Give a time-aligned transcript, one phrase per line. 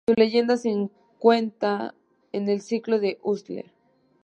[0.09, 1.93] Su leyenda se cuenta
[2.31, 3.69] en el Ciclo del Ulster.